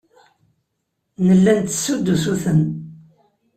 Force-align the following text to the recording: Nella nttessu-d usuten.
Nella 1.25 1.51
nttessu-d 1.59 2.05
usuten. 2.13 2.61